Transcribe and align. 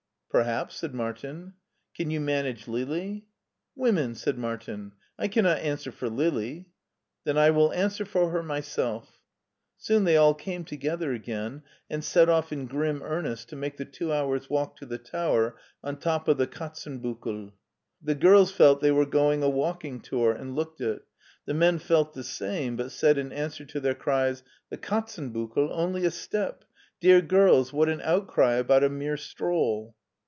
*' 0.31 0.31
"Perhaps," 0.41 0.77
said 0.77 0.93
Martin." 0.93 1.55
Can 1.97 2.09
you 2.09 2.21
manage 2.21 2.65
Lili?" 2.65 3.25
"Women!" 3.75 4.15
said 4.15 4.37
Martin. 4.37 4.93
"I 5.19 5.27
cannot 5.27 5.57
answer 5.59 5.91
for 5.91 6.07
Lili.''" 6.09 6.69
Then 7.25 7.37
I 7.37 7.49
will 7.49 7.73
answer 7.73 8.05
for 8.05 8.29
her 8.29 8.41
myself." 8.41 9.19
Soon 9.75 10.05
they 10.05 10.15
all 10.15 10.33
came 10.33 10.63
together 10.63 11.11
again 11.11 11.63
and 11.89 12.01
set 12.01 12.29
off 12.29 12.53
in 12.53 12.65
grim 12.67 13.03
earnest 13.03 13.49
to 13.49 13.57
make 13.57 13.75
the 13.75 13.83
two 13.83 14.13
hours' 14.13 14.49
walk 14.49 14.77
to 14.77 14.85
the 14.85 14.97
tower 14.97 15.57
on 15.83 15.95
the 15.95 15.99
top 15.99 16.29
of 16.29 16.37
the 16.37 16.47
Katzenbuckle. 16.47 17.51
The 18.01 18.15
girls 18.15 18.53
felt 18.53 18.79
they 18.79 18.89
were 18.91 19.05
going 19.05 19.43
a 19.43 19.49
walking 19.49 19.99
tour, 19.99 20.31
and 20.31 20.55
looked 20.55 20.79
it; 20.79 21.01
the 21.45 21.53
men 21.53 21.77
felt 21.77 22.13
the 22.13 22.23
same, 22.23 22.77
but 22.77 22.93
said 22.93 23.17
in 23.17 23.33
answer 23.33 23.65
to 23.65 23.81
their 23.81 23.95
cries: 23.95 24.43
"The 24.69 24.77
Katzenbuckle! 24.77 25.69
Only 25.73 26.05
a 26.05 26.09
step! 26.11 26.63
Dear 27.01 27.19
girls, 27.19 27.73
what 27.73 27.89
an 27.89 27.99
outcry 27.99 28.53
about 28.53 28.85
a 28.85 28.89
mere 28.89 29.17
stroll." 29.17 29.93